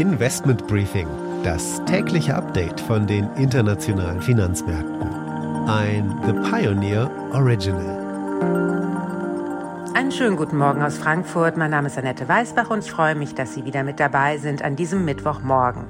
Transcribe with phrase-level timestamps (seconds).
[0.00, 1.06] Investment Briefing,
[1.44, 5.06] das tägliche Update von den internationalen Finanzmärkten.
[5.68, 7.98] Ein The Pioneer Original.
[9.92, 11.58] Einen schönen guten Morgen aus Frankfurt.
[11.58, 14.62] Mein Name ist Annette Weißbach und ich freue mich, dass Sie wieder mit dabei sind
[14.62, 15.84] an diesem Mittwochmorgen.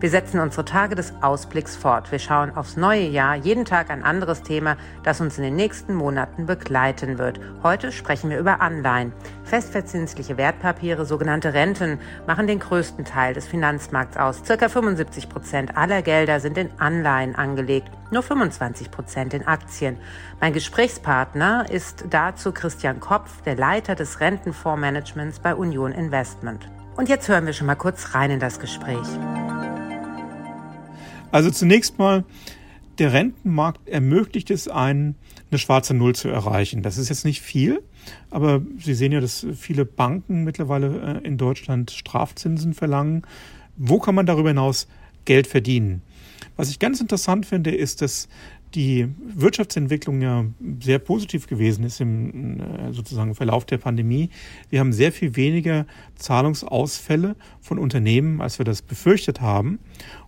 [0.00, 2.10] Wir setzen unsere Tage des Ausblicks fort.
[2.10, 5.92] Wir schauen aufs neue Jahr, jeden Tag ein anderes Thema, das uns in den nächsten
[5.94, 7.38] Monaten begleiten wird.
[7.62, 9.12] Heute sprechen wir über Anleihen.
[9.44, 14.42] Festverzinsliche Wertpapiere, sogenannte Renten, machen den größten Teil des Finanzmarkts aus.
[14.42, 19.98] Circa 75 Prozent aller Gelder sind in Anleihen angelegt, nur 25 Prozent in Aktien.
[20.40, 26.70] Mein Gesprächspartner ist dazu Christian Kopf, der Leiter des Rentenfondsmanagements bei Union Investment.
[26.96, 29.06] Und jetzt hören wir schon mal kurz rein in das Gespräch.
[31.32, 32.24] Also zunächst mal,
[32.98, 35.14] der Rentenmarkt ermöglicht es einen,
[35.50, 36.82] eine schwarze Null zu erreichen.
[36.82, 37.82] Das ist jetzt nicht viel,
[38.30, 43.22] aber Sie sehen ja, dass viele Banken mittlerweile äh, in Deutschland Strafzinsen verlangen.
[43.76, 44.86] Wo kann man darüber hinaus
[45.24, 46.02] Geld verdienen?
[46.56, 48.28] Was ich ganz interessant finde, ist, dass
[48.74, 50.44] die Wirtschaftsentwicklung ja
[50.80, 54.30] sehr positiv gewesen ist im äh, sozusagen Verlauf der Pandemie.
[54.68, 59.80] Wir haben sehr viel weniger Zahlungsausfälle von Unternehmen, als wir das befürchtet haben.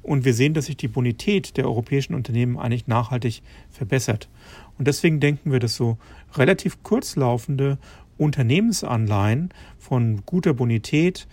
[0.03, 4.28] Und wir sehen, dass sich die Bonität der europäischen Unternehmen eigentlich nachhaltig verbessert.
[4.77, 5.98] Und deswegen denken wir, dass so
[6.34, 7.78] relativ kurzlaufende
[8.19, 11.28] Unternehmensanleihen von guter Bonität,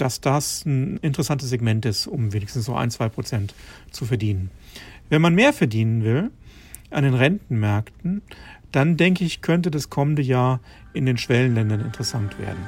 [0.00, 3.54] dass das ein interessantes Segment ist, um wenigstens so ein, zwei Prozent
[3.90, 4.50] zu verdienen.
[5.08, 6.30] Wenn man mehr verdienen will,
[6.90, 8.22] an den Rentenmärkten,
[8.72, 10.60] dann denke ich, könnte das kommende Jahr
[10.92, 12.64] in den Schwellenländern interessant werden.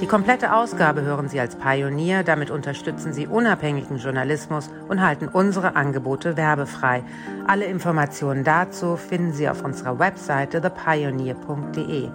[0.00, 5.76] Die komplette Ausgabe hören Sie als Pionier, damit unterstützen Sie unabhängigen Journalismus und halten unsere
[5.76, 7.04] Angebote werbefrei.
[7.46, 12.08] Alle Informationen dazu finden Sie auf unserer Webseite thepioneer.de.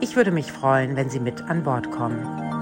[0.00, 2.55] Ich würde mich freuen, wenn Sie mit an Bord kommen.